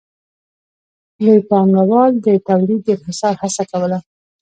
[1.23, 3.99] لوی پانګوال د تولید د انحصار هڅه کوله